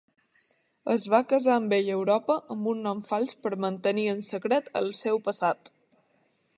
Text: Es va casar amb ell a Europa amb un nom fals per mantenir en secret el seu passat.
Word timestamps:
Es 0.93 1.03
va 1.13 1.19
casar 1.33 1.57
amb 1.57 1.75
ell 1.77 1.91
a 1.91 1.99
Europa 1.99 2.39
amb 2.55 2.71
un 2.73 2.81
nom 2.87 3.05
fals 3.13 3.39
per 3.45 3.55
mantenir 3.67 4.09
en 4.15 4.27
secret 4.33 4.75
el 4.83 4.93
seu 5.03 5.25
passat. 5.31 5.75